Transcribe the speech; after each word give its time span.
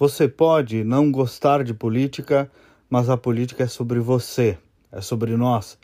Você 0.00 0.26
pode 0.26 0.82
não 0.82 1.12
gostar 1.12 1.62
de 1.62 1.74
política, 1.74 2.50
mas 2.88 3.10
a 3.10 3.18
política 3.18 3.64
é 3.64 3.66
sobre 3.66 4.00
você, 4.00 4.56
é 4.90 5.02
sobre 5.02 5.36
nós, 5.36 5.76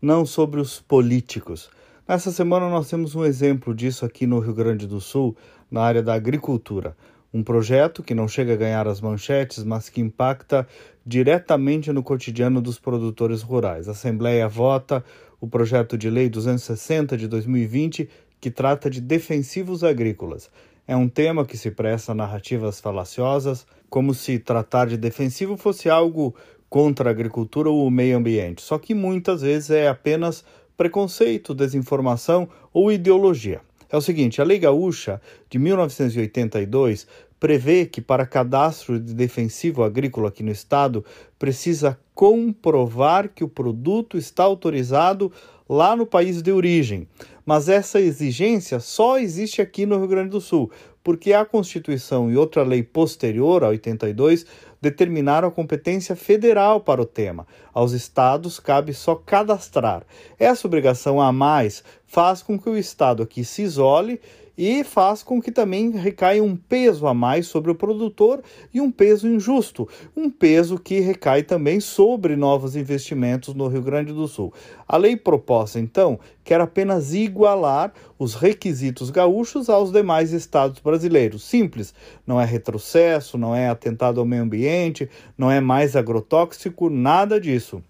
não 0.00 0.24
sobre 0.24 0.58
os 0.58 0.80
políticos. 0.80 1.68
Nessa 2.08 2.32
semana 2.32 2.70
nós 2.70 2.88
temos 2.88 3.14
um 3.14 3.26
exemplo 3.26 3.74
disso 3.74 4.06
aqui 4.06 4.26
no 4.26 4.38
Rio 4.38 4.54
Grande 4.54 4.86
do 4.86 5.02
Sul, 5.02 5.36
na 5.70 5.82
área 5.82 6.02
da 6.02 6.14
agricultura. 6.14 6.96
Um 7.30 7.42
projeto 7.42 8.02
que 8.02 8.14
não 8.14 8.26
chega 8.26 8.54
a 8.54 8.56
ganhar 8.56 8.88
as 8.88 9.02
manchetes, 9.02 9.62
mas 9.62 9.90
que 9.90 10.00
impacta 10.00 10.66
diretamente 11.04 11.92
no 11.92 12.02
cotidiano 12.02 12.62
dos 12.62 12.78
produtores 12.78 13.42
rurais. 13.42 13.86
A 13.86 13.90
Assembleia 13.90 14.48
vota 14.48 15.04
o 15.38 15.46
projeto 15.46 15.98
de 15.98 16.08
lei 16.08 16.30
260 16.30 17.18
de 17.18 17.28
2020, 17.28 18.08
que 18.40 18.50
trata 18.50 18.88
de 18.88 19.02
defensivos 19.02 19.84
agrícolas. 19.84 20.50
É 20.88 20.96
um 20.96 21.06
tema 21.06 21.44
que 21.44 21.58
se 21.58 21.70
presta 21.70 22.12
a 22.12 22.14
narrativas 22.14 22.80
falaciosas, 22.80 23.66
como 23.90 24.14
se 24.14 24.38
tratar 24.38 24.86
de 24.86 24.96
defensivo 24.96 25.54
fosse 25.54 25.90
algo 25.90 26.34
contra 26.70 27.10
a 27.10 27.12
agricultura 27.12 27.68
ou 27.68 27.86
o 27.86 27.90
meio 27.90 28.16
ambiente. 28.16 28.62
Só 28.62 28.78
que 28.78 28.94
muitas 28.94 29.42
vezes 29.42 29.68
é 29.68 29.86
apenas 29.86 30.42
preconceito, 30.78 31.54
desinformação 31.54 32.48
ou 32.72 32.90
ideologia. 32.90 33.60
É 33.90 33.98
o 33.98 34.00
seguinte: 34.00 34.40
a 34.40 34.44
Lei 34.44 34.58
Gaúcha 34.58 35.20
de 35.50 35.58
1982 35.58 37.06
prevê 37.38 37.84
que 37.84 38.00
para 38.00 38.24
cadastro 38.24 38.98
de 38.98 39.12
defensivo 39.12 39.82
agrícola 39.84 40.30
aqui 40.30 40.42
no 40.42 40.50
estado 40.50 41.04
precisa 41.38 41.98
comprovar 42.14 43.28
que 43.28 43.44
o 43.44 43.48
produto 43.48 44.16
está 44.16 44.42
autorizado 44.42 45.30
lá 45.68 45.94
no 45.94 46.06
país 46.06 46.40
de 46.40 46.50
origem. 46.50 47.06
Mas 47.44 47.68
essa 47.68 48.00
exigência 48.00 48.80
só 48.80 49.18
existe 49.18 49.60
aqui 49.60 49.86
no 49.86 49.98
Rio 49.98 50.08
Grande 50.08 50.30
do 50.30 50.40
Sul, 50.40 50.70
porque 51.02 51.32
a 51.32 51.44
Constituição 51.44 52.30
e 52.30 52.36
outra 52.36 52.62
lei 52.62 52.82
posterior 52.82 53.64
a 53.64 53.68
82 53.68 54.44
determinaram 54.80 55.48
a 55.48 55.50
competência 55.50 56.14
federal 56.14 56.80
para 56.80 57.02
o 57.02 57.06
tema. 57.06 57.46
Aos 57.72 57.92
estados 57.92 58.60
cabe 58.60 58.92
só 58.92 59.14
cadastrar. 59.14 60.04
Essa 60.38 60.66
obrigação 60.66 61.20
a 61.20 61.32
mais 61.32 61.82
faz 62.06 62.42
com 62.42 62.58
que 62.58 62.68
o 62.68 62.76
estado 62.76 63.22
aqui 63.22 63.44
se 63.44 63.62
isole 63.62 64.20
e 64.58 64.82
faz 64.82 65.22
com 65.22 65.40
que 65.40 65.52
também 65.52 65.92
recaia 65.92 66.42
um 66.42 66.56
peso 66.56 67.06
a 67.06 67.14
mais 67.14 67.46
sobre 67.46 67.70
o 67.70 67.76
produtor 67.76 68.42
e 68.74 68.80
um 68.80 68.90
peso 68.90 69.28
injusto, 69.28 69.88
um 70.16 70.28
peso 70.28 70.76
que 70.76 70.98
recai 70.98 71.44
também 71.44 71.78
sobre 71.78 72.34
novos 72.34 72.74
investimentos 72.74 73.54
no 73.54 73.68
Rio 73.68 73.82
Grande 73.82 74.12
do 74.12 74.26
Sul. 74.26 74.52
A 74.88 74.96
lei 74.96 75.16
proposta, 75.16 75.78
então, 75.78 76.18
quer 76.42 76.60
apenas 76.60 77.14
igualar 77.14 77.92
os 78.18 78.34
requisitos 78.34 79.10
gaúchos 79.10 79.70
aos 79.70 79.92
demais 79.92 80.32
estados 80.32 80.80
brasileiros. 80.80 81.44
Simples, 81.44 81.94
não 82.26 82.40
é 82.40 82.44
retrocesso, 82.44 83.38
não 83.38 83.54
é 83.54 83.68
atentado 83.68 84.18
ao 84.18 84.26
meio 84.26 84.42
ambiente, 84.42 85.08
não 85.36 85.48
é 85.48 85.60
mais 85.60 85.94
agrotóxico, 85.94 86.90
nada 86.90 87.40
disso. 87.40 87.80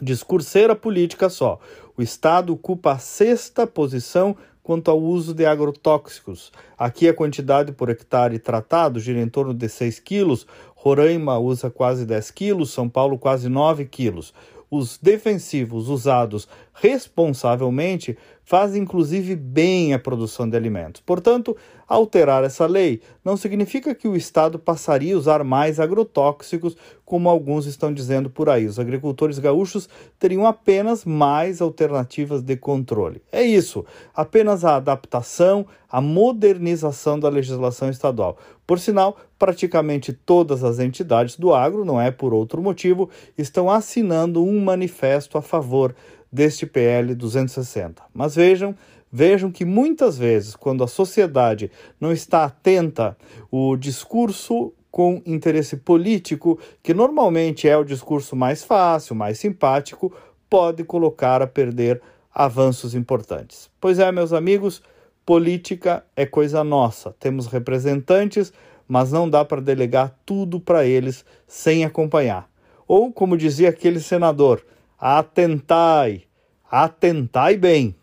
Discurseira 0.00 0.76
política 0.76 1.30
só. 1.30 1.58
O 1.96 2.02
Estado 2.02 2.52
ocupa 2.52 2.92
a 2.92 2.98
sexta 2.98 3.66
posição 3.66 4.36
quanto 4.62 4.90
ao 4.90 5.00
uso 5.00 5.32
de 5.32 5.46
agrotóxicos. 5.46 6.52
Aqui 6.76 7.08
a 7.08 7.14
quantidade 7.14 7.72
por 7.72 7.88
hectare 7.88 8.38
tratado 8.38 9.00
gira 9.00 9.20
em 9.20 9.28
torno 9.28 9.54
de 9.54 9.68
6 9.68 10.00
quilos, 10.00 10.46
Roraima 10.74 11.38
usa 11.38 11.70
quase 11.70 12.04
10 12.04 12.30
quilos, 12.32 12.72
São 12.72 12.90
Paulo 12.90 13.16
quase 13.16 13.48
9 13.48 13.86
quilos. 13.86 14.34
Os 14.70 14.98
defensivos 14.98 15.88
usados 15.88 16.46
responsavelmente 16.74 18.18
fazem 18.46 18.80
inclusive 18.80 19.34
bem 19.34 19.92
a 19.92 19.98
produção 19.98 20.48
de 20.48 20.56
alimentos. 20.56 21.02
Portanto, 21.04 21.56
alterar 21.86 22.44
essa 22.44 22.64
lei 22.64 23.02
não 23.24 23.36
significa 23.36 23.92
que 23.92 24.06
o 24.06 24.14
Estado 24.14 24.56
passaria 24.56 25.16
a 25.16 25.18
usar 25.18 25.42
mais 25.42 25.80
agrotóxicos, 25.80 26.76
como 27.04 27.28
alguns 27.28 27.66
estão 27.66 27.92
dizendo 27.92 28.30
por 28.30 28.48
aí. 28.48 28.64
Os 28.66 28.78
agricultores 28.78 29.40
gaúchos 29.40 29.88
teriam 30.18 30.46
apenas 30.46 31.04
mais 31.04 31.60
alternativas 31.60 32.40
de 32.40 32.56
controle. 32.56 33.20
É 33.32 33.42
isso, 33.42 33.84
apenas 34.14 34.64
a 34.64 34.76
adaptação, 34.76 35.66
a 35.90 36.00
modernização 36.00 37.18
da 37.18 37.28
legislação 37.28 37.90
estadual. 37.90 38.38
Por 38.64 38.78
sinal, 38.78 39.16
praticamente 39.38 40.12
todas 40.12 40.62
as 40.62 40.78
entidades 40.78 41.36
do 41.36 41.52
agro, 41.52 41.84
não 41.84 42.00
é 42.00 42.12
por 42.12 42.32
outro 42.32 42.62
motivo, 42.62 43.10
estão 43.36 43.68
assinando 43.68 44.44
um 44.44 44.60
manifesto 44.64 45.36
a 45.36 45.42
favor 45.42 45.94
deste 46.30 46.66
PL 46.66 47.14
260. 47.14 48.02
Mas 48.12 48.34
vejam, 48.34 48.74
vejam 49.10 49.50
que 49.50 49.64
muitas 49.64 50.18
vezes, 50.18 50.54
quando 50.54 50.84
a 50.84 50.88
sociedade 50.88 51.70
não 52.00 52.12
está 52.12 52.44
atenta, 52.44 53.16
o 53.50 53.76
discurso 53.76 54.72
com 54.90 55.20
interesse 55.26 55.76
político, 55.76 56.58
que 56.82 56.94
normalmente 56.94 57.68
é 57.68 57.76
o 57.76 57.84
discurso 57.84 58.34
mais 58.34 58.64
fácil, 58.64 59.14
mais 59.14 59.38
simpático, 59.38 60.10
pode 60.48 60.84
colocar 60.84 61.42
a 61.42 61.46
perder 61.46 62.00
avanços 62.34 62.94
importantes. 62.94 63.70
Pois 63.80 63.98
é, 63.98 64.10
meus 64.10 64.32
amigos, 64.32 64.82
política 65.24 66.04
é 66.14 66.24
coisa 66.24 66.62
nossa. 66.62 67.14
Temos 67.18 67.46
representantes, 67.46 68.52
mas 68.86 69.12
não 69.12 69.28
dá 69.28 69.44
para 69.44 69.60
delegar 69.60 70.16
tudo 70.24 70.60
para 70.60 70.86
eles 70.86 71.24
sem 71.46 71.84
acompanhar. 71.84 72.48
Ou, 72.86 73.12
como 73.12 73.36
dizia 73.36 73.68
aquele 73.68 74.00
senador, 74.00 74.64
atentai, 74.98 76.24
atentai 76.70 77.56
bem. 77.56 77.94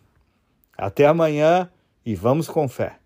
Até 0.78 1.06
amanhã 1.06 1.70
e 2.06 2.16
vamos 2.16 2.48
com 2.48 2.68
fé. 2.68 2.98